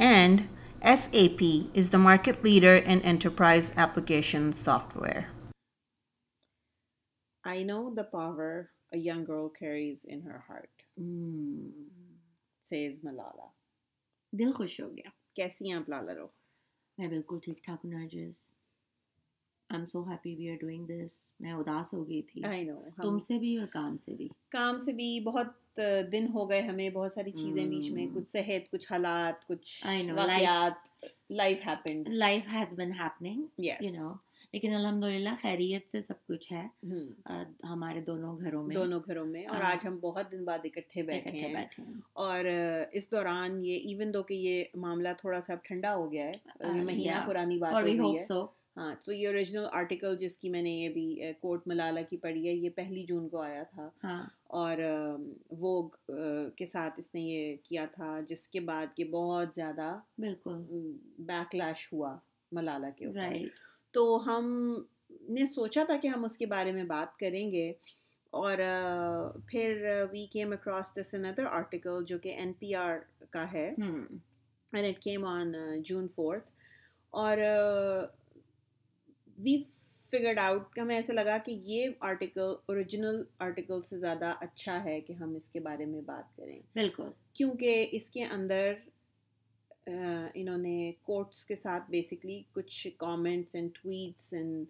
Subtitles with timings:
[0.00, 0.48] And
[0.82, 1.42] SAP
[1.74, 5.28] is the market leader in enterprise application software.
[7.44, 10.70] I know the power a young girl carries in her heart,
[12.62, 13.52] says Malala.
[14.32, 16.26] دل خوش ہو گیا کیسی ہیں آپ لالا رو
[16.98, 18.59] میں بالکل ٹھیک ٹھاک ہوں Nargis I
[19.70, 21.10] am so happy we are doing this
[21.40, 24.78] میں اداس ہو گئی تھی۔ آئی نو تم سے بھی اور کام سے بھی۔ کام
[24.78, 25.46] سے بھی بہت
[26.12, 30.02] دن ہو گئے ہمیں بہت ساری چیزیں بیچ میں کچھ صحت کچھ حالات کچھ I
[30.02, 34.12] know, واقعات life happened life has been happening you know
[34.52, 36.66] لیکن الحمد للہ خیریت سے سب کچھ ہے۔
[37.64, 41.40] ہمارے دونوں گھروں میں۔ دونوں گھروں میں۔ اور آج ہم بہت دن بعد اکٹھے بیٹھے
[41.40, 41.54] ہیں۔
[42.12, 42.44] اور
[42.92, 46.32] اس دوران یہ ایون دو کہ یہ معاملہ تھوڑا سا ٹھنڈا ہو گیا ہے
[46.84, 48.24] مہینہ پرانی بات ہو گئی ہے۔
[48.76, 52.48] ہاں سو یہ اوریجنل آرٹیکل جس کی میں نے یہ بھی کوٹ ملالہ کی پڑھی
[52.48, 54.76] ہے یہ پہلی جون کو آیا تھا۔ ہاں۔ اور
[55.50, 55.88] وہ
[56.56, 60.56] کے ساتھ اس نے یہ کیا تھا جس کے بعد کہ بہت زیادہ بالکل۔
[61.18, 62.16] بیک لیش ہوا
[62.52, 63.36] ملالہ کے اوپر۔
[63.90, 64.74] تو ہم
[65.28, 67.72] نے سوچا تھا کہ ہم اس کے بارے میں بات کریں گے۔
[68.30, 68.56] اور
[69.46, 72.96] پھر وی کیم اکراس دس اندر آرٹیکل جو کہ این پی آر
[73.30, 73.74] کا ہے۔
[74.72, 76.50] And it came on June fourth
[77.10, 77.38] اور
[79.42, 79.62] وی
[80.12, 85.12] فگرڈ آؤٹ ہمیں ایسا لگا کہ یہ آرٹیکل اوریجنل آرٹیکل سے زیادہ اچھا ہے کہ
[85.12, 88.72] ہم اس کے بارے میں بات کریں۔ بالکل۔ کیونکہ اس کے اندر
[90.34, 94.66] انہوں نے کوٹس کے ساتھ بیسکلی کچھ کامنٹس اینڈ ٹویٹس اینڈ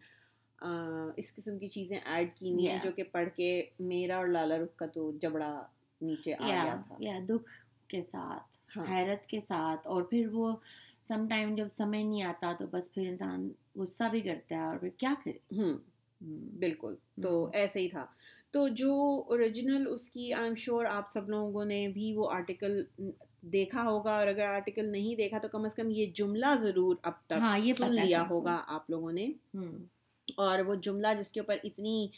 [1.17, 2.79] اس قسم کی چیزیں ایڈ کی ہوئی ہیں.
[2.83, 5.63] جو کہ پڑھ کے میرا اور لالا رخ کا تو جبڑا
[6.01, 7.51] نیچے آ یا گیا تھا۔ یا دکھ
[7.89, 10.57] کے ساتھ ہاں۔ حیرت کے ساتھ اور پھر وہ
[11.03, 14.77] سم ٹائم جب سمجھ نہیں آتا تو بس پھر انسان غصہ بھی کرتا ہے اور
[14.77, 15.79] پھر کیا کرے؟ ہوں
[16.59, 18.07] بالکل تو ایسے ہی تھا۔
[18.51, 18.93] تو جو
[19.29, 22.83] اوریجنل اس کی آئی ایم شیور آپ سب لوگوں نے بھی وہ آرٹیکل
[23.41, 27.13] دیکھا ہوگا اور اگر آرٹیکل نہیں دیکھا تو کم از کم یہ جملہ ضرور اب
[27.27, 29.27] تک ہاں یہ لیا۔ ہوگا آپ لوگوں نے۔
[30.37, 32.09] اور وہ جملہ جس کے اوپر اتنی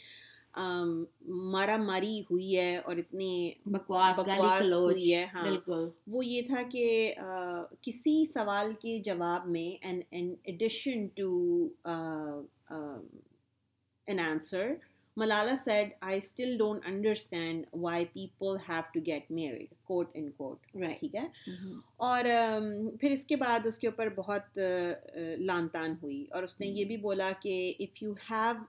[0.53, 7.13] مارا ماری ہوئی ہے اور اتنی بکواس ہوئی ہے ہاں۔ بالکل۔ وہ یہ تھا کہ
[7.81, 11.67] کسی سوال کے جواب میں addition to
[14.07, 14.73] an answer
[15.17, 20.99] Malala said I still don't understand why people have to get married quote unquote Right.
[20.99, 21.27] ٹھیک ہے؟
[21.97, 22.25] اور
[22.99, 24.57] پھر اس کے بعد اس کے اوپر بہت
[25.39, 28.63] لان تان ہوئی اور اس نے یہ بھی بولا کہ if you have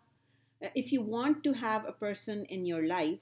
[0.74, 3.18] if you want to have a person in your life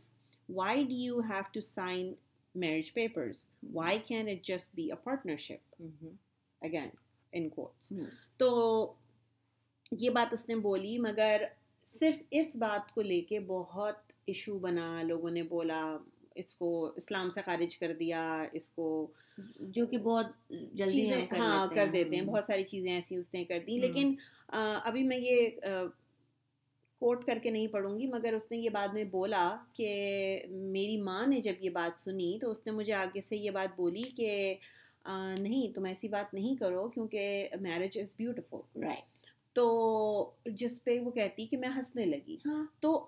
[0.48, 2.12] why do you have to sign
[2.54, 3.36] marriage papers
[3.72, 5.82] why can it just be a partnership
[6.62, 6.88] again
[7.32, 7.92] in quotes
[8.36, 8.92] تو
[9.92, 11.42] یہ بات اس نے بولی مگر
[11.84, 15.96] صرف اس بات کو لے کے بہت ایشو بنا لوگوں نے بولا
[16.34, 19.12] اس کو اسلام سے خارج کر دیا اس کو
[19.60, 23.58] جو کہ بہت جلدی ہاں کر دیتے ہیں بہت ساری چیزیں ایسی اس نے کر
[23.66, 24.14] دی۔ لیکن
[24.48, 25.48] ابھی میں یہ
[27.02, 29.88] کوٹ کر کے نہیں پڑھوں گی مگر اس نے یہ بعد میں بولا کہ
[30.50, 33.76] میری ماں نے جب یہ بات سنی تو اس نے مجھے آگے سے یہ بات
[33.76, 34.54] بولی کہ
[35.38, 39.64] نہیں تم ایسی بات نہیں کرو کیونکہ میرج از بیوٹیفل رائٹ تو
[40.46, 43.06] جس پہ وہ کہتی کہ میں ہنسنے لگی۔ ہاں۔ تو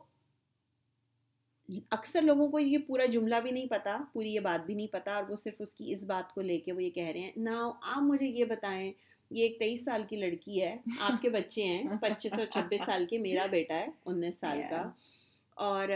[1.91, 5.15] اکثر لوگوں کو یہ پورا جملہ بھی نہیں پتا پوری یہ بات بھی نہیں پتا
[5.15, 7.33] اور وہ صرف اس کی اس بات کو لے کے وہ یہ کہہ رہے ہیں۔
[7.37, 8.93] نا آپ مجھے یہ بتائیں
[9.31, 13.07] یہ ایک تیئیس سال کی لڑکی ہے آپ کے بچے ہیں پچیس اور چھبیس سال
[13.07, 14.91] کے میرا بیٹا ہے انیس سال کا۔
[15.57, 15.89] اور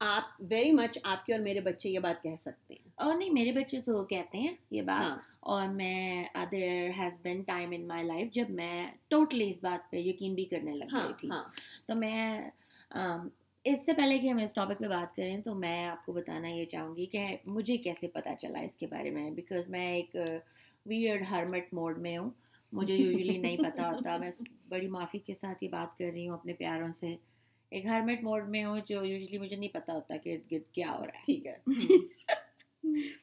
[0.00, 3.30] آپ ویری مچ آپ کے اور میرے بچے یہ بات کہہ سکتے ہیں۔ اور نہیں
[3.30, 7.88] میرے بچے تو کہتے ہیں یہ بات۔ ہاں۔ اور میں there has been time in
[7.88, 11.30] my life جب میں ٹوٹلی اس بات پہ یقین بھی کرنے لگ ہاں گئی تھی۔
[11.30, 11.44] ہاں۔
[11.86, 12.50] تو میں
[13.64, 16.48] اس سے پہلے کہ ہم اس ٹاپک پہ بات کریں تو میں آپ کو بتانا
[16.48, 20.16] یہ چاہوں گی کہ مجھے کیسے پتہ چلا اس کے بارے میں؟ بیکاز میں ایک
[20.88, 22.30] ویئرڈ ہرمٹ موڈ میں ہوں۔
[22.72, 24.30] مجھے یوزلی نہیں پتہ ہوتا۔ میں
[24.68, 27.16] بڑی معافی کے ساتھ یہ بات کر رہی ہوں اپنے پیاروں سے۔
[27.72, 30.92] ایک ہرمٹ موڈ میں ہوں جو یوزلی مجھے نہیں پتہ ہوتا کہ ارد گرد کیا
[30.92, 31.56] ہو رہا ہے۔ ٹھیک ہے۔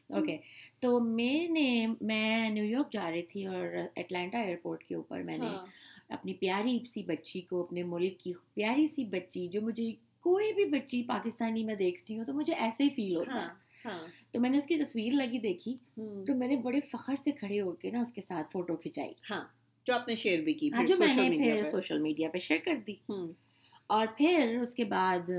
[0.10, 0.38] اوکے
[0.80, 3.66] تو میں نے میں نیو یارک جا رہی تھی اور
[3.96, 5.66] اٹلانٹا ایئرپورٹ کے اوپر میں نے ہاں۔
[6.10, 10.66] اپنی پیاری سی بچی کو اپنے ملک کی پیاری سی بچی جو مجھے کوئی بھی
[10.66, 13.50] بچی پاکستانی میں دیکھتی ہوں تو مجھے ایسے ہی فیل ہوتا۔ ہے ہاں۔
[14.32, 15.76] تو میں نے اس کی تصویر لگی دیکھی۔
[16.26, 19.14] تو میں نے بڑے فخر سے کھڑے ہو کے نا اس کے ساتھ فوٹو کھنچائی۔
[19.30, 19.44] ہاں
[19.88, 22.60] جو آپ نے شیئر بھی کی ہاں جو میں نے پھر۔ سوشل میڈیا پہ شیئر
[22.66, 22.96] کر دی۔
[23.90, 25.30] اور پھر اس کے بعد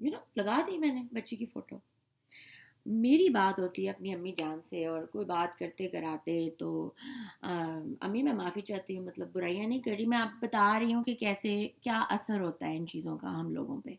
[0.00, 1.76] یو نو لگا دی میں نے بچی کی فوٹو
[2.96, 6.68] میری بات ہوتی ہے اپنی امی جان سے اور کوئی بات کرتے کراتے تو
[8.00, 11.04] امی میں معافی چاہتی ہوں مطلب برائیاں نہیں کر رہی۔ میں آپ بتا رہی ہوں
[11.04, 13.94] کہ کیسے کیا اثر ہوتا ہے ان چیزوں کا ہم لوگوں پہ۔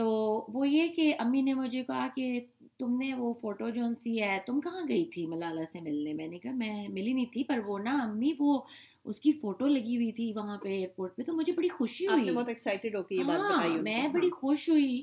[0.00, 2.40] تو وہ یہ کہ امی نے مجھے کہا کہ
[2.78, 6.28] تم نے وہ فوٹو جو سی ہے تم کہاں گئی تھی ملالہ سے ملنے؟ میں
[6.28, 8.60] نے کہا میں ملی نہیں تھی پر وہ نا امی وہ
[9.04, 12.30] اس کی فوٹو لگی ہوئی تھی وہاں پہ ایئرپورٹ پہ تو مجھے بڑی خوشی ہوئی۔
[12.30, 15.02] بہت ایکسائٹیڈ ہو کے یہ بات ہاں، بتائی کو، میں ہاں۔ بڑی خوش ہوئی۔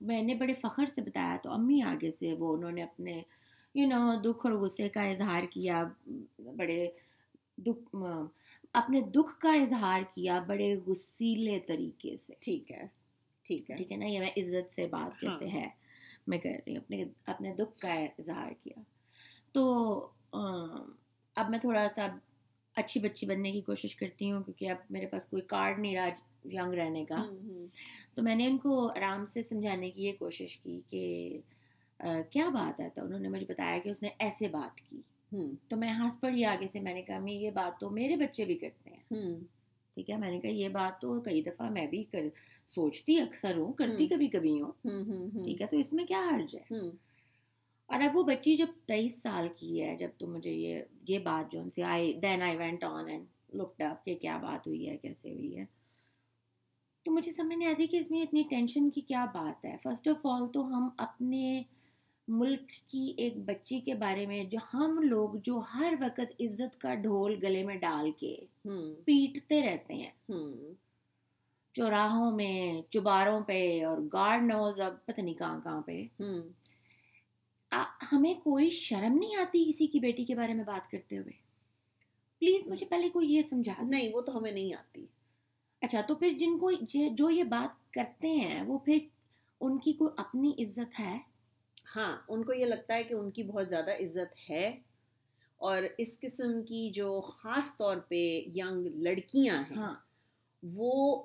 [0.00, 3.22] میں نے بڑے فخر سے بتایا تو امی آگے سے وہ انہوں نے اپنے
[3.74, 5.84] یو نو دکھ اور غصے کا اظہار کیا
[6.56, 6.88] بڑے
[7.58, 7.96] دکھ
[8.72, 13.01] اپنے دکھ کا اظہار کیا بڑے غصیلے طریقے سے۔ ٹھیک ہے۔
[13.56, 15.68] ٹھیک ہے۔ ٹھیک ہے نا یہ میں عزت سے بات ہاں۔ جیسے ہے
[16.26, 18.82] میں کر رہی ہوں اپنے اپنے دکھ کا اظہار کیا۔
[19.52, 19.62] تو
[21.36, 22.06] اب میں تھوڑا سا
[22.76, 26.08] اچھی بچی بننے کی کوشش کرتی ہوں کیونکہ اب میرے پاس کوئی کارڈ نہیں رہا
[26.52, 27.24] ینگ رہنے کا۔
[28.14, 31.40] تو میں نے ان کو آرام سے سمجھانے کی یہ کوشش کی کہ
[32.30, 35.00] کیا بات ہے؟ تو انہوں نے مجھے بتایا کہ اس نے ایسے بات کی۔
[35.68, 38.44] تو میں ہنس پڑی آگے سے میں نے کہا میں یہ بات تو میرے بچے
[38.44, 39.34] بھی کرتے ہیں۔
[39.96, 42.24] ٹھیک ہے میں نے کہا یہ بات تو کئی دفعہ میں بھی کر
[42.66, 44.72] سوچتی اکثر ہوں کرتی کبھی کبھی ہوں۔
[45.44, 46.62] ٹھیک ہے تو اس میں کیا حرج ہے؟
[47.86, 51.52] اور اب وہ بچی جب تیئیس سال کی ہے جب تو مجھے یہ یہ بات
[51.52, 54.88] جو ان سے I then I went on and looked up کہ کیا بات ہوئی
[54.88, 55.64] ہے کیسے ہوئی ہے۔
[57.02, 60.08] تو مجھے سمجھ نہیں آتی کہ اس میں اتنی ٹینشن کی کیا بات ہے۔ فرسٹ
[60.08, 61.62] آف آل تو ہم اپنے
[62.28, 66.94] ملک کی ایک بچی کے بارے میں جو ہم لوگ جو ہر وقت عزت کا
[66.94, 68.36] ڈھول گلے میں ڈال کے
[69.04, 70.10] پیٹتے رہتے ہیں۔
[71.72, 76.06] چوراہوں میں چباروں پہ اور گارڈ نوز اب پتہ نہیں کہاں کہاں پہ۔
[78.12, 81.32] ہمیں کوئی شرم نہیں آتی کسی کی بیٹی کے بارے میں بات کرتے ہوئے؟
[82.38, 85.06] پلیز مجھے پہلے کوئی یہ سمجھا نہیں وہ تو ہمیں نہیں آتی۔
[85.80, 86.70] اچھا تو پھر جن کو
[87.10, 88.98] جو یہ بات کرتے ہیں وہ پھر
[89.60, 91.18] ان کی کوئی اپنی عزت ہے؟
[91.96, 94.80] ہاں ان کو یہ لگتا ہے کہ ان کی بہت زیادہ عزت ہے۔
[95.56, 99.94] اور اس قسم کی جو خاص طور پہ ینگ لڑکیاں ہیں ہاں۔
[100.62, 101.24] وہ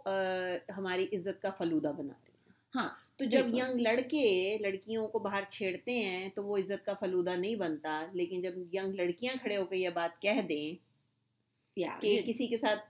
[0.77, 5.43] ہماری عزت کا فلودہ بنا رہی ہیں ہاں تو جب۔ ینگ لڑکے لڑکیوں کو باہر
[5.49, 9.65] چھیڑتے ہیں تو وہ عزت کا فلودہ نہیں بنتا لیکن جب ینگ لڑکیاں کھڑے ہو
[9.65, 10.73] کے یہ بات کہہ دیں
[12.01, 12.85] کہ کسی کے ساتھ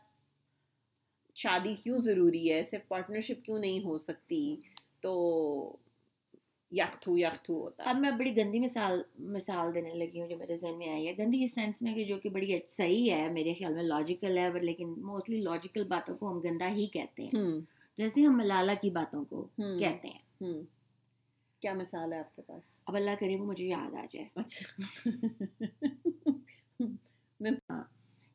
[1.35, 4.55] شادی کیوں ضروری ہے صرف پارٹنرشپ کیوں نہیں ہو سکتی
[5.01, 5.13] تو
[6.71, 10.55] یختو یختو ہوتا ہے۔ اب میں بڑی گندی مثال مثال دینے لگی ہوں جو میرے
[10.55, 13.53] ذہن میں آئی ہے۔ گندی اس سینس میں کہ جو کہ بڑی صحیح ہے میرے
[13.53, 17.31] خیال میں لاجیکل ہے لیکن موسٹلی لاجیکل باتوں کو ہم گندا ہی کہتے ہیں۔
[17.97, 19.47] جیسے ہم ملالہ کی باتوں کو
[19.79, 20.19] کہتے ہیں۔
[21.59, 24.83] کیا مثال ہے آپ کے پاس؟ اب اللہ کرے وہ مجھے یاد آ جائے۔ اچھا۔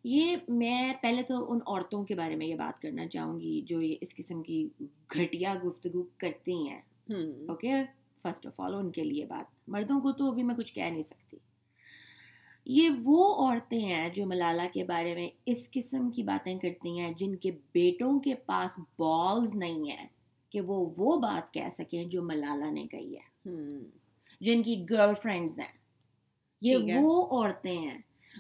[0.05, 3.82] یہ میں پہلے تو ان عورتوں کے بارے میں یہ بات کرنا چاہوں گی جو
[3.82, 4.69] یہ اس قسم کی
[5.14, 6.81] گھٹیا گفتگو کرتی ہیں۔
[7.49, 7.73] اوکے
[8.23, 11.03] فرسٹ آف آل ان کے لیے بات۔ مردوں کو تو ابھی میں کچھ کہہ نہیں
[11.03, 11.37] سکتی۔
[12.65, 17.13] یہ وہ عورتیں ہیں جو ملالہ کے بارے میں اس قسم کی باتیں کرتی ہیں
[17.17, 20.06] جن کے بیٹوں کے پاس بالز نہیں ہیں
[20.51, 23.49] کہ وہ وہ بات کہہ سکیں جو ملالہ نے کہی ہے۔
[24.41, 25.73] جن کی گرل فرینڈز ہیں۔
[26.61, 27.99] یہ۔ وہ عورتیں ہیں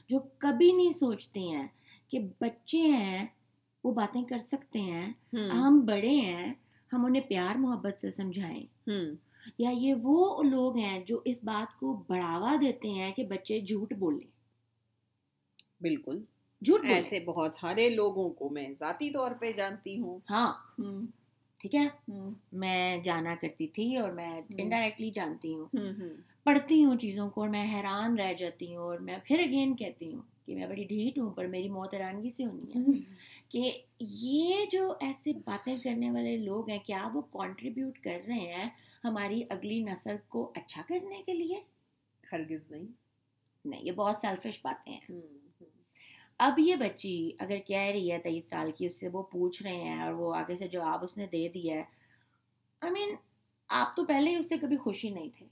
[0.08, 1.66] جو کبھی نہیں سوچتی ہیں
[2.08, 3.26] کہ بچے ہیں
[3.84, 5.12] وہ باتیں کر سکتے ہیں۔
[5.50, 6.54] ہم بڑے ہیں
[6.92, 8.90] ہم انہیں پیار محبت سے سمجھائیں۔
[9.58, 13.92] یا یہ وہ لوگ ہیں جو اس بات کو بڑھاوا دیتے ہیں کہ بچے جھوٹ
[13.92, 14.30] بولیں۔
[15.80, 16.22] بالکل۔
[16.62, 20.52] جھوٹ ایسے بہت سارے لوگوں کو میں ذاتی طور پہ جانتی ہوں۔ ہاں۔
[21.60, 21.88] ٹھیک ہے۔
[22.52, 25.66] میں جانا کرتی تھی اور میں انڈائریکٹلی جانتی ہوں۔
[26.44, 30.14] پڑھتی ہوں چیزوں کو اور میں حیران رہ جاتی ہوں اور میں پھر اگین کہتی
[30.14, 33.00] ہوں۔ کہ میں بڑی ڈھیٹ ہوں پر میری موت حیرانگی سے ہونی ہے۔
[33.48, 38.70] کہ یہ جو ایسے باتیں کرنے والے لوگ ہیں کیا وہ کنٹریبیوٹ کر رہے ہیں
[39.04, 41.60] ہماری اگلی نسل کو اچھا کرنے کے لیے؟
[42.32, 42.86] ہرگز نہیں۔
[43.64, 45.20] نہیں یہ بہت سیلفش باتیں ہیں۔
[46.38, 49.76] اب یہ بچی اگر کہہ رہی ہے تیئیس سال کی اس سے وہ پوچھ رہے
[49.76, 51.84] ہیں اور وہ آگے سے جواب اس نے دے دیا ہے۔
[52.80, 53.14] آئی مین
[53.68, 55.46] آپ تو پہلے ہی اس سے کبھی خوشی نہیں تھے۔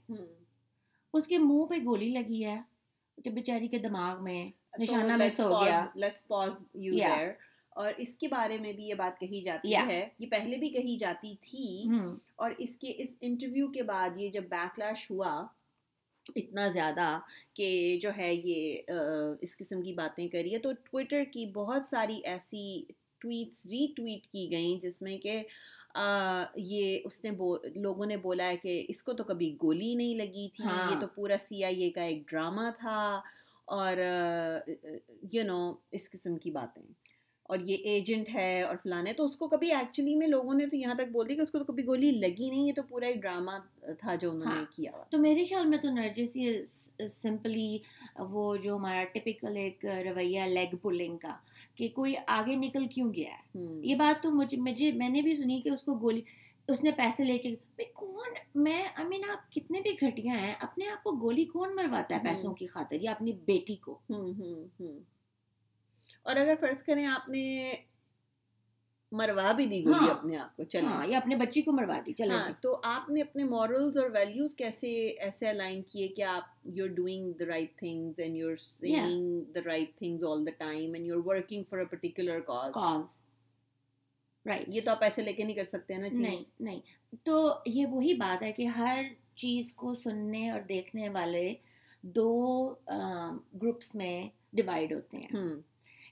[1.13, 2.61] اس کے منہ پہ گولی لگی ہے
[3.17, 6.93] جو بیچاری کے دماغ میں نشانہ مس ہو گیا۔ Let's pause you.
[6.93, 7.31] دیئر
[7.69, 9.71] اور اس کے بارے میں بھی یہ بات کہی جاتی.
[9.87, 11.83] ہے۔ یہ پہلے بھی کہی جاتی تھی۔
[12.35, 15.45] اور اس کے اس انٹرویو کے بعد یہ جب بیک لیش ہوا
[16.35, 17.19] اتنا زیادہ
[17.53, 18.81] کہ جو ہے یہ
[19.41, 22.83] اس قسم کی باتیں کری ہے تو ٹویٹر کی بہت ساری ایسی
[23.17, 25.43] ٹویٹس ری ٹویٹ کی گئیں جس میں کہ
[26.55, 27.29] یہ اس نے
[27.75, 30.99] لوگوں نے بولا ہے کہ اس کو تو کبھی گولی نہیں لگی تھی۔ ہاں۔ یہ
[30.99, 33.21] تو پورا سی آئی اے کا ایک ڈرامہ تھا۔
[33.65, 33.97] اور
[35.33, 36.83] یو نو اس قسم کی باتیں۔
[37.43, 40.77] اور یہ ایجنٹ ہے اور فلانے تو اس کو کبھی ایکچولی میں لوگوں نے تو
[40.77, 43.05] یہاں تک بول دی کہ اس کو تو کبھی گولی لگی نہیں یہ تو پورا
[43.05, 43.51] ایک ڈرامہ
[43.99, 46.63] تھا جو انہوں نے ہاں۔ کیا۔ تو میرے خیال میں تو نرجس یہ
[47.07, 47.77] سمپلی
[48.19, 51.35] وہ جو ہمارا ٹپیکل ایک رویہ لیگ پولنگ کا
[51.75, 55.35] کہ کوئی آگے نکل کیوں گیا ہے؟ یہ بات تو مجھے مجھے میں نے بھی
[55.35, 56.21] سنی کہ اس کو گولی
[56.71, 57.55] اس نے پیسے لے کے
[57.93, 62.15] کون میں آئی مین آپ کتنے بھی گھٹیا ہیں اپنے آپ کو گولی کون مرواتا
[62.15, 63.99] ہے پیسوں کی خاطر یا اپنی بیٹی کو؟
[66.23, 67.73] اور اگر فرض کریں آپ نے
[69.11, 71.99] مروا بھی دی گولی ہاں۔ اپنے آپ کو چلیں۔ ہاں یا اپنے بچی کو مروا
[72.05, 76.23] دی چلیں۔ ہاں تو آپ نے اپنے مورلز اور ویلیوز کیسے ایسے الائن کیے کہ
[76.23, 80.45] آپ you are doing the right things and you are seeing the right things all
[80.45, 83.21] the time and you are working for a particular cause cause
[84.45, 86.79] right یہ تو آپ ایسے لے کے نہیں کر سکتے نا نہیں نہیں۔
[87.23, 89.03] تو یہ وہی بات ہے کہ ہر
[89.35, 91.53] چیز کو سننے اور دیکھنے والے
[92.01, 92.29] دو
[93.61, 95.29] گروپس میں ڈیوائڈ ہوتے ہیں۔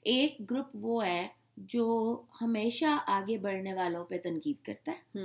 [0.02, 5.20] ایک گروپ وہ ہے جو ہمیشہ آگے بڑھنے والوں پہ تنقید کرتا ہے۔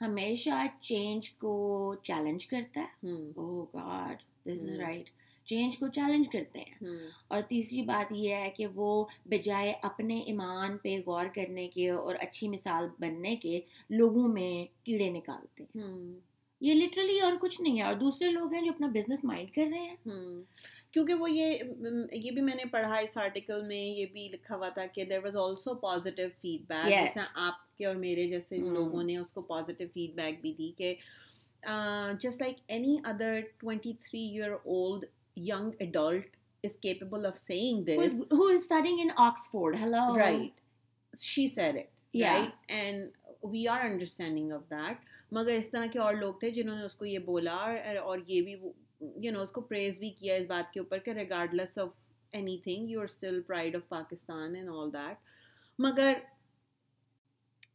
[0.00, 5.10] ہمیشہ چینج کو چیلنج کرتا ہے۔ او God this is right
[5.48, 6.96] change کو چیلنج کرتے ہیں.
[7.28, 12.14] اور تیسری بات یہ ہے کہ وہ بجائے اپنے ایمان پہ غور کرنے کے اور
[12.20, 15.92] اچھی مثال بننے کے لوگوں میں کیڑے نکالتے ہیں.
[16.60, 19.66] یہ لٹرلی اور کچھ نہیں ہے اور دوسرے لوگ ہیں جو اپنا بزنس مائنڈ کر
[19.70, 19.96] رہے ہیں.
[20.92, 21.58] کیونکہ وہ یہ
[22.12, 25.24] یہ بھی میں نے پڑھا اس آرٹیکل میں یہ بھی لکھا ہوا تھا کہ there
[25.24, 26.28] was also positive
[26.68, 30.52] feedback جیسے آپ کے اور میرے جیسے لوگوں نے اس کو پازیٹیو فیڈ بیک بھی
[30.58, 30.94] دی کہ
[32.20, 35.04] just like any other twenty three year old
[35.38, 36.24] young adult
[36.62, 37.96] is capable of saying this.
[37.96, 39.76] Who is, who is studying in Oxford?
[39.76, 40.16] Hello.
[40.16, 40.52] Right.
[41.14, 41.90] She said it.
[42.12, 42.34] Yeah.
[42.34, 42.52] Right?
[42.68, 45.06] And we are understanding of that.
[45.32, 47.56] مگر اس طرح کے اور لوگ تھے جنہوں نے اس کو یہ بولا
[48.02, 48.54] اور یہ بھی
[49.24, 51.88] یو نو اس کو پریز بھی کیا اس بات کے اوپر کہ regardless of
[52.64, 55.16] anything you are still pride of Pakistan and all that
[55.78, 56.12] مگر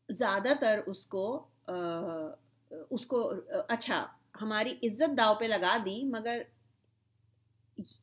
[0.09, 1.25] زیادہ تر اس کو
[1.67, 3.31] اس کو
[3.67, 4.05] اچھا
[4.41, 6.41] ہماری عزت داؤ پہ لگا دی مگر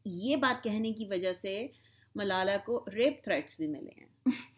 [0.05, 1.67] یہ بات کہنے کی وجہ سے
[2.15, 4.27] ملالا کو ریپ تھریٹس بھی ملے ہیں۔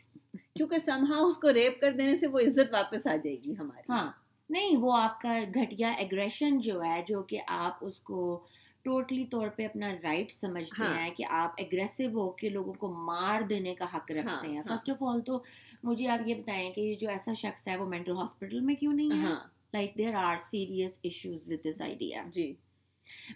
[0.57, 3.93] کیونکہ سمہا اس کو ریپ کر دینے سے وہ عزت واپس آ جائے گی ہماری۔
[3.93, 4.11] ہاں۔
[4.51, 8.45] نہیں وہ آپ کا گھٹیا ایگریشن جو ہے جو کہ آپ اس کو
[8.83, 12.93] ٹوٹلی طور پہ اپنا رائٹ سمجھتے ہاں۔ ہیں کہ آپ اگریسو ہو کے لوگوں کو
[12.93, 15.43] مار دینے کا حق رکھتے ہاں، ہیں۔ ہاں۔ فرسٹ آف آل تو
[15.83, 19.23] مجھے آپ یہ بتائیں کہ جو ایسا شخص ہے وہ مینٹل ہاسپٹل میں کیوں نہیں
[19.23, 19.35] ہے؟
[19.73, 22.55] Like there are serious issues with this idea جی۔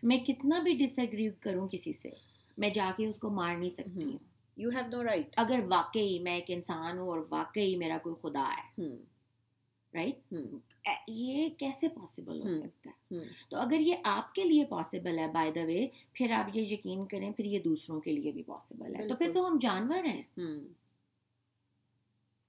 [0.02, 2.10] میں کتنا بھی ڈس ایگری کروں کسی سے
[2.58, 4.18] میں جا کے اس کو مار نہیں سکتی ہوں۔
[4.56, 8.48] یو ہیو نو رائٹ اگر واقعی میں ایک انسان ہوں اور واقعی میرا کوئی خدا
[8.56, 8.84] ہے۔
[9.94, 10.34] رائٹ
[11.08, 13.18] یہ کیسے پاسبل ہو سکتا ہے؟
[13.48, 17.06] تو اگر یہ آپ کے لیے پاسبل ہے بائی دا وے پھر آپ یہ یقین
[17.06, 20.22] کریں پھر یہ دوسروں کے لیے بھی پاسبل ہے۔ تو پھر تو ہم جانور ہیں۔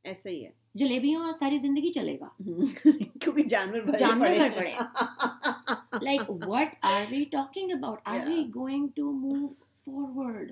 [0.03, 2.29] ایسا ہی ہے۔ جلیبیوں ساری زندگی چلے گا۔
[3.19, 4.27] کیونکہ جانور جانور
[6.00, 9.48] پڑے like what are we talking about are we going to move
[9.86, 10.51] forward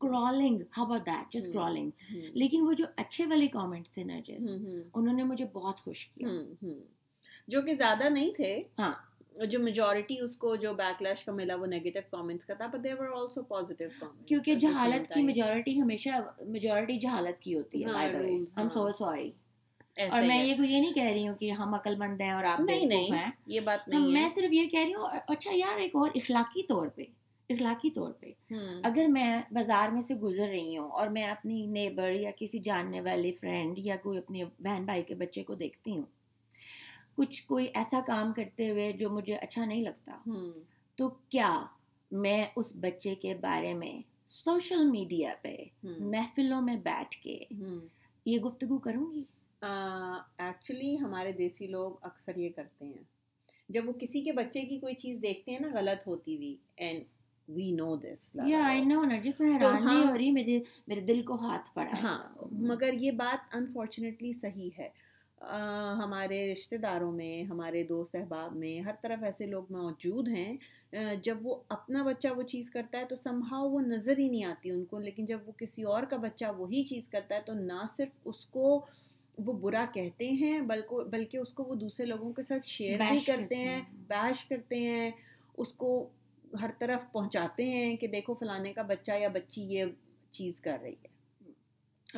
[0.00, 1.90] crawling how about that just crawling
[2.34, 4.48] لیکن وہ جو اچھے والے کامنٹس تھے نرجس
[4.94, 6.28] انہوں نے مجھے بہت خوش کیا
[7.48, 8.92] جو کہ زیادہ نہیں تھے ہاں
[9.46, 12.84] جو میجورٹی اس کو جو بیک لیش کا ملا وہ نیگیٹو کامنٹس کا تھا but
[12.84, 17.92] there were also positive comments کیونکہ جہالت کی میجورٹی ہمیشہ میجورٹی جہالت کی ہوتی ہے
[17.92, 19.30] by the way I am so sorry
[19.96, 22.60] اور میں یہ یہ نہیں کہہ رہی ہوں کہ ہم عقل مند ہیں اور آپ
[22.60, 23.08] نہیں نہیں
[23.46, 26.86] یہ بات نہیں میں صرف یہ کہہ رہی ہوں اچھا یار ایک اور اخلاقی طور
[26.88, 27.02] پہ
[27.50, 28.30] اخلاقی طور پہ۔
[28.82, 33.00] اگر میں بازار میں سے گزر رہی ہوں اور میں اپنی نیبر یا کسی جاننے
[33.00, 36.02] والے فرینڈ یا کوئی اپنے بہن بھائی کے بچے کو دیکھتی ہوں
[37.16, 40.18] کچھ کوئی ایسا کام کرتے ہوئے جو مجھے اچھا نہیں لگتا
[40.98, 41.50] تو کیا
[42.10, 43.92] میں اس بچے کے بارے میں
[44.28, 47.38] سوشل میڈیا پہ محفلوں میں بیٹھ کے
[48.26, 49.22] یہ گفتگو کروں گی؟
[49.62, 53.02] ایکچولی ہمارے دیسی لوگ اکثر یہ کرتے ہیں۔
[53.68, 57.04] جب وہ کسی کے بچے کی کوئی چیز دیکھتے ہیں نا غلط ہوتی ہوئی اینڈ
[57.48, 61.34] وی نو دس یا آئی نو جس میں نہیں ہو رہی مجھے میرے دل کو
[61.40, 62.18] ہاتھ پڑا ہاں
[62.62, 64.88] مگر یہ بات انفارچونیٹلی صحیح ہے۔
[65.96, 70.56] ہمارے رشتہ داروں میں ہمارے دوست احباب میں ہر طرف ایسے لوگ موجود ہیں
[71.22, 74.70] جب وہ اپنا بچہ وہ چیز کرتا ہے تو سمہاؤ وہ نظر ہی نہیں آتی
[74.70, 77.84] ان کو لیکن جب وہ کسی اور کا بچہ وہی چیز کرتا ہے تو نہ
[77.90, 78.64] صرف اس کو
[79.38, 83.18] وہ برا کہتے ہیں بلکہ بلکہ اس کو وہ دوسرے لوگوں کے ساتھ شیئر بھی
[83.18, 85.10] کرتے ہیں بیش کرتے ہیں
[85.58, 86.08] اس کو
[86.60, 89.84] ہر طرف پہنچاتے ہیں کہ دیکھو فلانے کا بچہ یا بچی یہ
[90.30, 91.12] چیز کر رہی ہے۔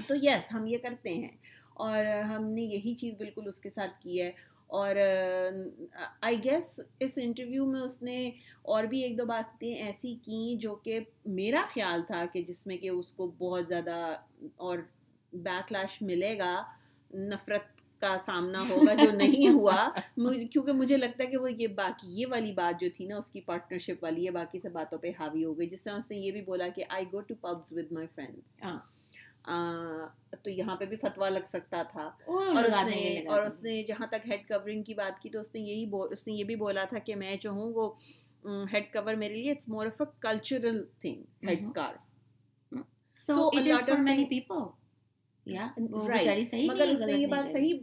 [0.08, 1.28] تو یس ہم یہ کرتے ہیں۔
[1.74, 4.32] اور ہم نے یہی چیز بالکل اس کے ساتھ کی ہے۔
[4.66, 4.96] اور
[6.20, 8.30] آئی گیس اس انٹرویو میں اس نے
[8.62, 12.76] اور بھی ایک دو باتیں ایسی کیں جو کہ میرا خیال تھا کہ جس میں
[12.76, 14.16] کہ اس کو بہت زیادہ
[14.56, 14.78] اور
[15.32, 16.64] بیک لیش ملے گا۔
[17.14, 19.88] نفرت کا سامنا ہوگا جو نہیں ہوا۔
[20.52, 23.30] کیونکہ مجھے لگتا ہے کہ وہ یہ باقی یہ والی بات جو تھی نا اس
[23.30, 26.16] کی پارٹنرشپ والی ہے باقی سے باتوں پہ حاوی ہو گئی۔ جس طرح اس نے
[26.16, 28.60] یہ بھی بولا کہ I go to pubs with my friends
[30.42, 34.06] تو یہاں پہ بھی فتوا لگ سکتا تھا۔ اور اس نے اور اس نے جہاں
[34.06, 36.84] تک ہیڈ کورنگ کی بات کی تو اس نے یہی اس نے یہ بھی بولا
[36.84, 37.92] تھا کہ میں جو ہوں وہ
[38.72, 42.76] ہیڈ کور میرے لیے it's more of a cultural thing headscarf
[43.16, 44.83] so it is for many people
[45.46, 47.74] مگر اس نے یہ بات صحیح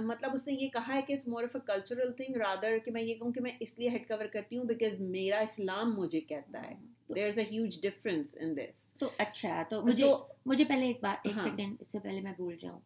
[0.00, 2.90] مطلب اس نے یہ کہا ہے کہ it's more of a cultural thing rather کہ
[2.90, 6.20] میں یہ کہوں کہ میں اس لیے ہیڈ کور کرتی ہوں بیکاز میرا اسلام مجھے
[6.20, 6.74] کہتا ہے۔
[7.14, 10.12] دیر از اے ہیوج ڈفرینس ان دس تو اچھا تو مجھے
[10.46, 12.80] مجھے پہلے ایک بات ایک سیکنڈ اس سے پہلے میں بھول جاؤں۔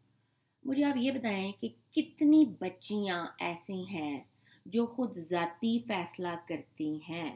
[0.65, 4.21] مجھے آپ یہ بتائیں کہ کتنی بچیاں ایسی ہیں
[4.67, 7.31] جو خود ذاتی فیصلہ کرتی ہیں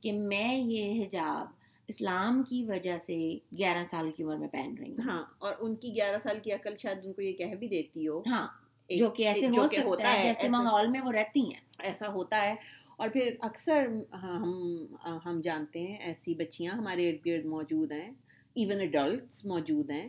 [0.00, 1.57] کہ میں یہ حجاب
[1.88, 3.16] اسلام کی وجہ سے
[3.58, 6.52] گیارہ سال کی عمر میں پہن رہی ہوں۔ ہاں اور ان کی گیارہ سال کی
[6.52, 8.46] عقل شاید ان کو یہ کہہ بھی دیتی ہو۔ ہاں
[8.90, 12.54] جو کہ ایسے ہو سکتا ہے جیسے ماحول میں وہ رہتی ہیں۔ ایسا ہوتا ہے۔
[12.96, 14.86] اور پھر اکثر ہم
[15.24, 18.10] ہم جانتے ہیں ایسی بچیاں ہمارے ارد گرد موجود ہیں۔
[18.54, 20.08] ایون اڈلٹس موجود ہیں۔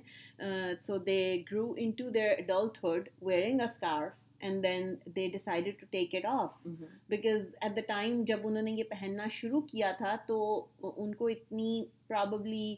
[0.81, 6.15] So they grow into their adulthood wearing a scarf and then they decided to take
[6.15, 6.67] it off
[7.09, 10.67] because at the time جب انہوں نے یہ پہننا شروع کیا تھا تو
[10.97, 12.75] ان کو اتنی پرابلی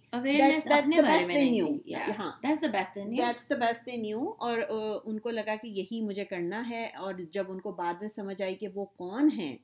[4.37, 4.57] اور
[5.05, 8.41] ان کو لگا کہ یہی مجھے کرنا ہے۔ اور جب ان کو بعد میں سمجھ
[8.41, 9.57] آئی کہ وہ کون ہیں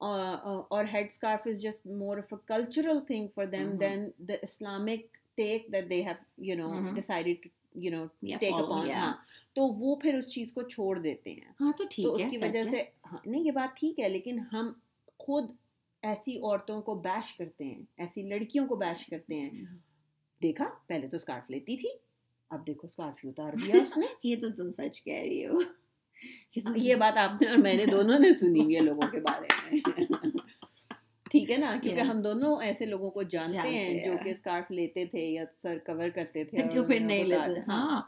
[0.00, 5.72] اور headscarf is just more of a cultural thing for them then the Islamic take
[5.72, 8.06] that they have you know decided you know
[8.38, 9.12] take upon ہاں
[9.54, 12.60] تو وہ پھر اس چیز کو چھوڑ دیتے ہیں ہاں تو ٹھیک اس کی وجہ
[12.60, 12.82] سے
[13.26, 14.72] نہیں یہ بات ٹھیک ہے لیکن ہم
[15.16, 15.50] خود
[16.02, 19.64] ایسی عورتوں کو بیش کرتے ہیں ایسی لڑکیوں کو بیش کرتے ہیں
[20.40, 21.88] دیکھا پہلے تو اسکارف لیتی تھی
[22.50, 25.58] اب دیکھو اسکارف اتار دیا اس نے یہ تو تم سچ کہہ رہی ہو
[26.76, 29.48] یہ بات آپ نے اور میں نے دونوں نے سنی ہوئی ہے لوگوں کے بارے
[29.62, 30.30] میں
[31.34, 35.04] ٹھیک ہے نا؟ کیونکہ ہم دونوں ایسے لوگوں کو جانتے ہیں جو کہ اسکارف لیتے
[35.04, 38.00] تھے یا سر کور کرتے تھے جو پھر نہیں لیتے ہاں۔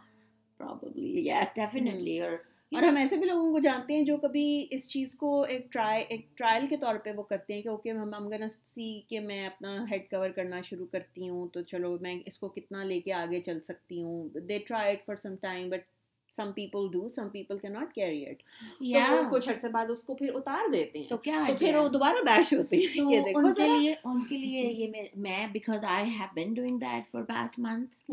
[0.61, 2.33] پرابلی یس ڈیفینیٹلی اور
[2.73, 6.05] اور ہم ایسے بھی لوگوں کو جانتے ہیں جو کبھی اس چیز کو ایک ٹرائی
[6.09, 9.21] ایک ٹرائل کے طور پہ وہ کرتے ہیں کہ اوکے ہم ہم گنا سی کہ
[9.21, 13.01] میں اپنا ہیڈ کور کرنا شروع کرتی ہوں تو چلو میں اس کو کتنا لے
[13.01, 15.85] کے آگے چل سکتی ہوں۔ They try it for some time but
[16.33, 18.43] some people do some people کی ناٹ کیری اٹ
[18.83, 21.89] یا کچھ عرصے بعد اس کو پھر اتار دیتے ہیں تو کیا تو پھر وہ
[21.89, 25.85] دوبارہ بیش ہوتے ہیں کہ دیکھو ان کے لیے ان کے لیے یہ میں because
[25.89, 28.13] I have been doing that for past month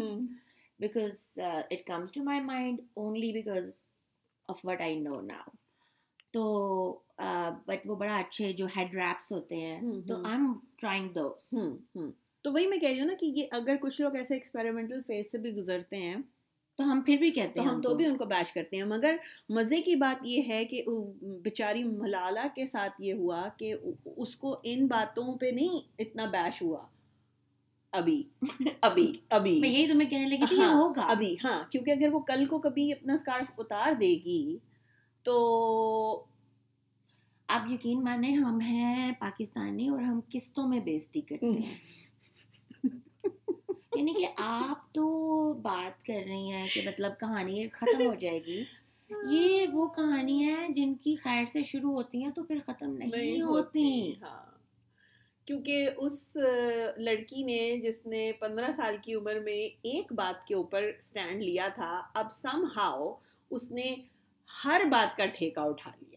[0.79, 3.85] because it comes to my mind only because
[4.49, 5.55] of what I know now
[6.33, 6.43] تو
[7.65, 11.53] بٹ وہ بڑا اچھے جو ہیڈ ریپس ہوتے ہیں تو آئی ایم ٹرائنگ دوز
[12.45, 15.31] تو وہی میں کہہ رہی ہوں نا کہ یہ اگر کچھ لوگ ایسے ایکسپیریمنٹل فیز
[15.31, 16.15] سے بھی گزرتے ہیں
[16.77, 19.15] تو ہم پھر بھی کہتے ہیں ہم تو بھی ان کو بیش کرتے ہیں۔ مگر
[19.49, 20.83] مزے کی بات یہ ہے کہ
[21.43, 23.73] بیچاری ملالہ کے ساتھ یہ ہوا کہ
[24.17, 26.85] اس کو ان باتوں پہ نہیں اتنا بیش ہوا۔
[27.91, 28.23] ابھی
[28.81, 32.19] ابھی ابھی۔ میں یہی تمہیں کہنے لگی تھی ہاں ہوگا۔ ابھی ہاں کیونکہ اگر وہ
[32.19, 34.57] کل کو کبھی اپنا اسکارف اتار دے گی
[35.25, 36.25] تو
[37.47, 42.02] آپ یقین مانے ہم ہیں پاکستانی اور ہم قسطوں میں بیزتی کرتے ہیں۔
[44.03, 45.07] یعنی کہ آپ تو
[45.61, 48.63] بات کر رہی ہیں کہ مطلب کہانی ختم ہو جائے گی۔
[49.09, 53.41] یہ وہ کہانی ہے جن کی خیر سے شروع ہوتی ہیں تو پھر ختم نہیں
[53.41, 53.87] ہوتی
[54.21, 54.41] ہاں۔
[55.47, 56.37] کیونکہ اس
[56.97, 61.67] لڑکی نے جس نے پندرہ سال کی عمر میں ایک بات کے اوپر اسٹینڈ لیا
[61.75, 63.13] تھا اب سم ہاؤ
[63.51, 63.95] اس نے
[64.49, 66.12] ہر بات کا ٹھیکہ اٹھا لیا۔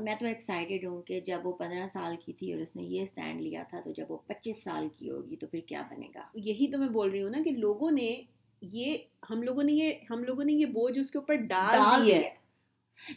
[0.00, 3.02] میں تو ایکسائٹیڈ ہوں کہ جب وہ پندرہ سال کی تھی اور اس نے یہ
[3.02, 6.22] اسٹینڈ لیا تھا تو جب وہ پچیس سال کی ہوگی تو پھر کیا بنے گا؟
[6.34, 8.22] یہی تو میں بول رہی ہوں نا کہ لوگوں نے
[8.62, 8.96] یہ
[9.30, 12.30] ہم لوگوں نے یہ ہم لوگوں نے یہ بوجھ اس کے اوپر ڈال دی ہے۔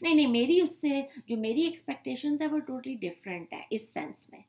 [0.02, 4.30] نہیں نہیں میری اس سے جو میری ایکسپیکٹیشن ہے وہ ٹوٹلی ڈفرینٹ ہے اس سینس
[4.30, 4.40] میں۔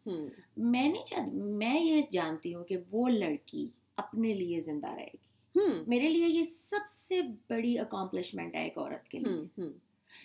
[0.56, 5.60] میں نہیں چاہتی میں یہ جانتی ہوں کہ وہ لڑکی اپنے لیے زندہ رہے گی۔
[5.86, 9.62] میرے لیے یہ سب سے بڑی اکامپلشمنٹ ہے ایک عورت کے لیے۔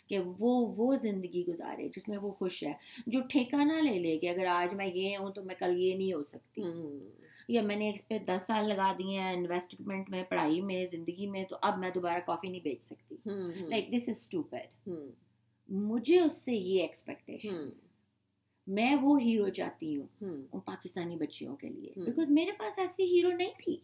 [0.08, 2.74] کہ وہ وہ زندگی گزارے جس میں وہ خوش ہے
[3.08, 5.96] جو ٹھیکہ نہ لے لے کہ اگر آج میں یہ ہوں تو میں کل یہ
[5.96, 6.62] نہیں ہو سکتی۔
[7.48, 11.28] یا میں نے اس پہ دس سال لگا دیے ہیں انویسٹمنٹ میں پڑھائی میں زندگی
[11.28, 13.15] میں تو اب میں دوبارہ کافی نہیں بیچ سکتی۔
[13.70, 14.89] لائک دس از اسٹوپیڈ
[15.70, 17.56] مجھے اس سے یہ ایکسپیکٹیشن
[18.67, 20.08] میں وہ ہیرو چاہتی ہوں
[20.52, 23.78] ان پاکستانی بچیوں کے لیے۔ بیکاز میرے پاس ایسی ہیرو نہیں تھی۔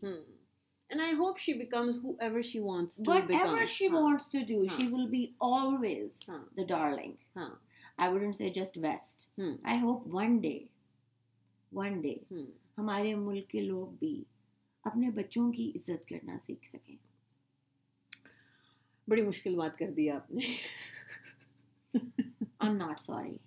[0.94, 3.68] And I hope she becomes whoever she wants to Whatever become.
[3.76, 7.16] she ہاں wants to do, ہاں she will be always ہاں the darling.
[7.38, 7.50] ہاں
[7.98, 9.26] I wouldn't say just West.
[9.40, 10.60] ہوں I hope one day,
[11.72, 12.18] one day,
[12.78, 14.14] ہمارے ملک کے لوگ بھی
[14.84, 16.96] اپنے بچوں کی عزت کرنا سیکھ سکیں
[19.08, 20.52] بڑی مشکل بات کر دی آپ نے
[22.66, 23.40] I'm not sorry.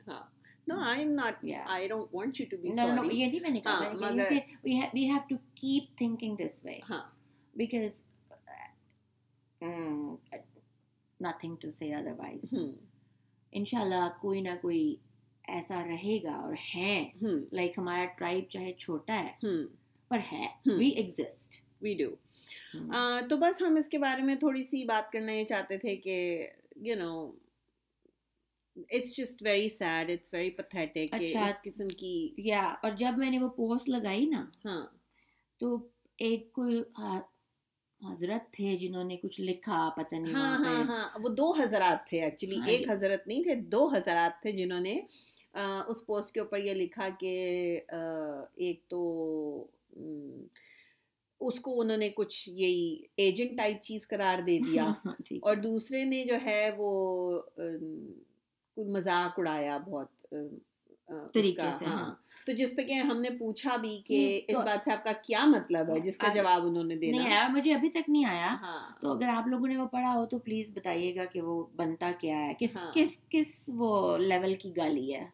[0.71, 1.37] No, I'm not.
[1.43, 1.65] Yeah.
[1.75, 3.17] I don't want you to be No, no, sorry.
[3.17, 4.15] یہ نہیں میں نے کہا ہاں،
[4.65, 7.03] we have, we have to keep thinking this way ہاں
[7.57, 8.03] because
[9.61, 10.19] mm,
[11.21, 12.53] nothing to say otherwise.
[12.53, 12.73] ہوں
[13.53, 14.97] انشاءاللہ کوئی نہ کوئی
[15.49, 17.03] ایسا رہے گا اور ہیں
[17.53, 19.55] لائک ہمارا ٹرائب چاہے چھوٹا ہے
[20.11, 20.47] پر ہے.
[20.69, 22.11] وی ایگزسٹ وی ڈو
[23.29, 26.17] تو بس ہم اس کے بارے میں تھوڑی سی بات کرنا یہ چاہتے تھے کہ
[26.87, 27.13] you know
[28.77, 31.47] it's just very sad it's very pathetic اچھا.
[31.65, 34.87] قسم کی یا اور جب میں نے وہ پوسٹ لگائی نا ہاں
[35.61, 35.77] تو
[36.19, 36.83] ایک کوئی
[38.03, 42.23] حضرت تھے جنہوں نے کچھ لکھا پتہ نہیں ہاں ہاں ہاں وہ دو حضرات تھے
[42.23, 42.93] ایکچولی ہاں ایک جی.
[42.93, 45.01] حضرت نہیں تھے دو حضرات تھے جنہوں نے
[45.87, 47.33] اس پوسٹ کے اوپر یہ لکھا کہ
[48.57, 49.01] ایک تو
[51.41, 56.05] اس کو انہوں نے کچھ یہی ایجنٹ ٹائپ چیز قرار دے دیا ہاں، اور دوسرے
[56.05, 57.41] نے جو ہے وہ
[58.77, 60.35] مذاق اڑایا بہت
[61.35, 62.15] طریقے سے، ہاں۔
[62.47, 65.45] تو جس پہ کہ ہم نے پوچھا بھی کہ اس بات سے آپ کا کیا
[65.45, 68.57] مطلب ہے جس کا جواب انہوں نے دینا۔ نہیں آیا مجھے ابھی تک نہیں آیا۔
[68.61, 71.67] ہاں۔ تو اگر آپ لوگوں نے وہ پڑھا ہو تو پلیز بتائیے گا کہ وہ
[71.77, 75.25] بنتا کیا ہے۔ کس ہاں۔ کس کس وہ لیول کی گالی ہے۔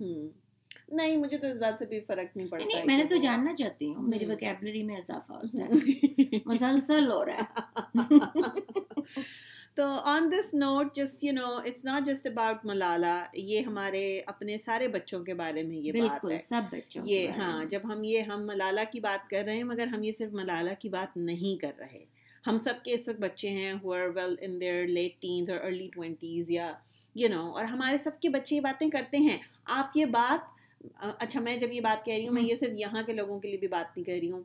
[0.88, 3.54] نہیں مجھے تو اس بات سے بھی فرق نہیں پڑتا نہیں میں نے تو جاننا
[3.54, 5.68] چاہتی ہوں میری۔ وکیبلری میں اضافہ ہوتا ہے۔
[6.46, 7.94] مسلسل ہو رہا ہے۔
[9.74, 14.58] تو on this note just you know it's not just about Malala یہ ہمارے اپنے
[14.58, 18.20] سارے بچوں کے بارے میں یہ بات ہے۔ سب بچوں یہ ہاں۔ جب ہم یہ
[18.20, 21.60] ہم ملالا کی بات کر رہے ہیں مگر ہم یہ صرف ملالا کی بات نہیں
[21.60, 22.04] کر رہے۔
[22.46, 25.58] ہم سب کے اس وقت بچے ہیں who are well in their late teens اور
[25.60, 26.72] ارلی ٹوینٹیز یا
[27.14, 30.50] یو نو اور ہمارے سب کے بچے یہ باتیں کرتے ہیں۔ آپ یہ بات
[30.98, 33.48] اچھا میں جب یہ بات کہہ رہی ہوں میں یہ صرف یہاں کے لوگوں کے
[33.48, 34.42] لیے بھی بات نہیں کر رہی ہوں۔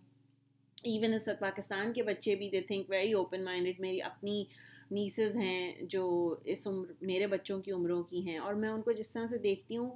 [0.83, 4.43] ایون اس وقت پاکستان کے بچے بھی they think very open minded میری اپنی
[4.91, 8.91] نیسز ہیں جو اس عمر میرے بچوں کی عمروں کی ہیں اور میں ان کو
[8.91, 9.89] جس طرح سے دیکھتی ہوں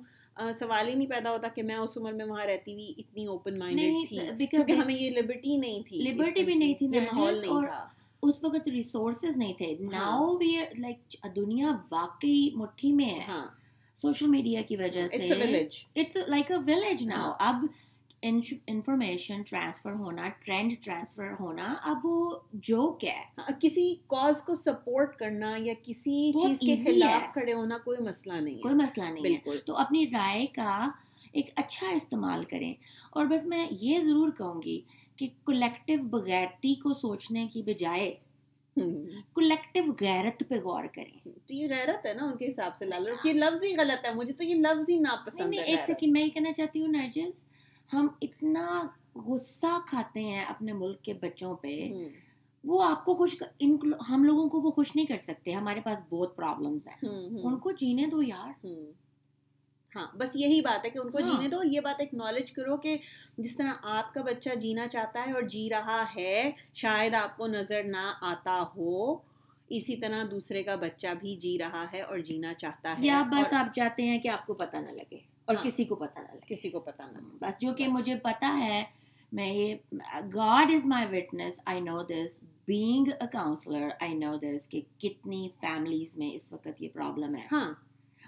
[0.59, 3.59] سوال ہی نہیں پیدا ہوتا کہ میں اس عمر میں وہاں رہتی ہوئی اتنی اوپن
[3.59, 7.87] مائنڈیڈ تھی کیونکہ ہمیں یہ لبرٹی نہیں تھی Liberty بھی نہیں تھی، ماحول نہیں تھا۔
[8.23, 13.45] اس وقت ریسورسز نہیں تھے۔ ہاں۔ ناؤ وی لائک دنیا واقعی مٹھی میں ہے۔ ہاں۔
[14.01, 15.15] سوشل میڈیا کی وجہ سے
[15.95, 17.65] it's like a village now ہاں۔ اب
[18.21, 23.23] انفارمیشن ٹرانسفر ہونا ٹرینڈ ٹرانسفر ہونا اب وہ جوک ہے۔
[23.59, 28.61] کسی کاز کو سپورٹ کرنا یا کسی چیز کے خلاف۔ کھڑے ہونا کوئی مسئلہ نہیں
[28.61, 30.87] کوئی مسئلہ نہیں ہے۔ بالکل۔ تو اپنی رائے کا
[31.31, 32.73] ایک اچھا استعمال کریں۔
[33.09, 34.81] اور بس میں یہ ضرور کہوں گی
[35.15, 38.15] کہ کولیکٹیو بغیرتی کو سوچنے کی بجائے
[38.77, 42.85] ہم۔ کولیکٹیو غیرت پہ غور کریں۔ تو یہ غیرت ہے نا ان کے حساب سے
[42.85, 46.11] لال۔ یہ لفظ ہی غلط ہے مجھے تو یہ لفظ ہی ناپسند ہے ایک۔ سیکنڈ
[46.11, 47.50] میں یہ کہنا چاہتی ہوں نرجس
[47.93, 48.65] ہم اتنا
[49.27, 51.75] غصہ کھاتے ہیں اپنے ملک کے بچوں پہ۔
[52.63, 53.77] وہ آپ کو خوش ان
[54.09, 57.09] ہم لوگوں کو وہ خوش نہیں کر سکتے ہمارے پاس بہت پرابلمس ہیں۔
[57.43, 58.65] ان کو جینے دو یار۔
[59.91, 62.51] ہاں بس یہی بات ہے کہ ان کو ہاں۔ جینے دو اور یہ بات ایکنالج
[62.51, 62.97] کرو کہ
[63.37, 67.47] جس طرح آپ کا بچہ جینا چاہتا ہے اور جی رہا ہے شاید آپ کو
[67.47, 69.15] نظر نہ آتا ہو
[69.69, 73.53] اسی طرح دوسرے کا بچہ بھی جی رہا ہے اور جینا چاہتا ہے یا بس
[73.53, 75.19] آپ چاہتے ہیں کہ آپ کو پتہ نہ لگے
[75.51, 78.15] اور ہاں۔ کسی کو پتہ نہ لگے۔ کسی کو پتا نہ بس جو کہ۔ مجھے
[78.15, 78.83] پتا ہے
[79.31, 79.75] میں یہ
[80.33, 85.49] God is my witness I know this being a counsellor I know this کہ کتنی
[85.59, 87.73] فیملیز میں اس وقت یہ پرابلم ہے۔ ہاں۔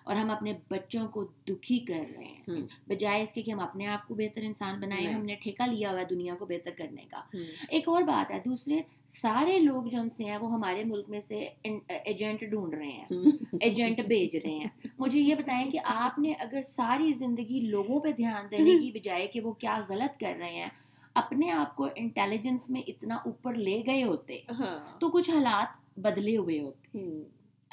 [0.04, 3.60] اور ہم اپنے بچوں کو دکھی کر رہے ہیں ہم۔ بجائے اس کے کہ ہم
[3.60, 6.72] اپنے آپ کو بہتر انسان بنائیں۔ ہم نے ٹھیکہ لیا ہوا ہے دنیا کو بہتر
[6.78, 10.54] کرنے کا ہم۔ ایک اور بات ہے دوسرے سارے لوگ جو ان سے ہیں وہ
[10.54, 11.48] ہمارے ملک میں سے
[11.88, 14.68] ایجنٹ ڈھونڈ رہے ہیں ہم۔ ایجنٹ بھیج رہے ہیں
[15.00, 19.28] مجھے یہ بتائیں کہ آپ نے اگر ساری زندگی لوگوں پہ دھیان دینے کی بجائے
[19.28, 20.70] کہ وہ کیا غلط کر رہے ہیں
[21.14, 26.38] اپنے آپ کو انٹیلیجنس میں اتنا اوپر لے گئے ہوتے ہاں تو کچھ حالات بدلے
[26.38, 27.22] ہوئے ہوتے ہم۔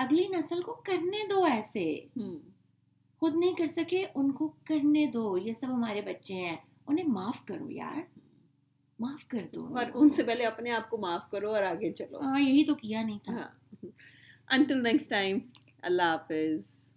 [0.01, 2.01] اگلی نسل کو کرنے دو ایسے۔
[3.19, 7.47] خود نہیں کر سکے ان کو کرنے دو۔ یہ سب ہمارے بچے ہیں۔ انہیں معاف
[7.47, 8.19] کرو یار۔
[8.99, 12.21] معاف کر دو۔ اور ان سے پہلے اپنے آپ کو معاف کرو اور آگے چلو۔
[12.21, 13.49] ہاں یہی تو کیا نہیں تھا۔
[14.51, 15.39] انٹل نیکسٹ ٹائم
[15.83, 16.89] اللہ حافظ۔